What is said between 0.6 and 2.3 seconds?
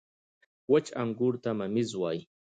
•وچ انګور ته مميز وايي.